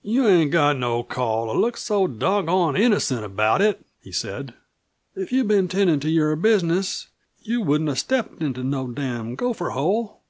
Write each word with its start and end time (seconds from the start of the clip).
"You 0.00 0.26
ain't 0.26 0.52
got 0.52 0.78
no 0.78 1.02
call 1.02 1.52
to 1.52 1.52
look 1.60 1.76
so 1.76 2.06
doggoned 2.06 2.78
innocent 2.78 3.22
about 3.26 3.60
it," 3.60 3.84
he 4.00 4.10
said. 4.10 4.54
"If 5.14 5.32
you'd 5.32 5.48
been 5.48 5.68
tendin' 5.68 6.00
to 6.00 6.08
your 6.08 6.34
business, 6.36 7.08
you 7.42 7.60
wouldn't 7.60 7.90
have 7.90 7.98
stepped 7.98 8.42
into 8.42 8.64
no 8.64 8.86
damned 8.86 9.36
gopher 9.36 9.68
hole." 9.72 10.22